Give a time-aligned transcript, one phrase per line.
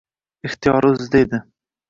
[0.49, 1.43] Ixtiyori o`zida edi